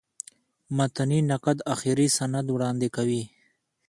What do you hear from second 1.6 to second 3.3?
آخري سند وړاندي کوي.